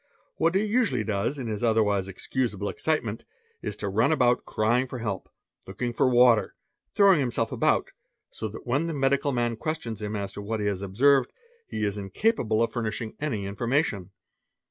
What 0.37 0.55
he 0.55 0.63
usually 0.65 1.03
does 1.03 1.37
in 1.37 1.45
his 1.45 1.63
otherwise 1.63 2.07
excusable 2.07 2.69
excitement, 2.69 3.23
is 3.61 3.75
to 3.75 3.87
run 3.87 4.11
about 4.11 4.45
crying 4.45 4.87
fol 4.87 4.97
help, 4.97 5.29
looking 5.67 5.93
for 5.93 6.07
water, 6.09 6.55
throwing 6.91 7.19
himself 7.19 7.51
about, 7.51 7.91
so 8.31 8.47
that 8.47 8.65
when 8.65 8.87
the 8.87 8.95
medi 8.95 9.17
cal 9.17 9.31
man 9.31 9.57
questions 9.57 10.01
him 10.01 10.15
as 10.15 10.31
to 10.31 10.41
what 10.41 10.59
he 10.59 10.65
has 10.65 10.81
observed, 10.81 11.31
he 11.67 11.83
is 11.83 11.99
incapable 11.99 12.63
o} 12.63 12.65
furnishing 12.65 13.13
any 13.19 13.45
information. 13.45 14.09